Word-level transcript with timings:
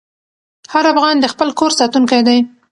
هر 0.73 0.85
افغان 0.93 1.15
د 1.19 1.25
خپل 1.33 1.49
کور 1.59 1.71
ساتونکی 1.79 2.21
دی. 2.27 2.37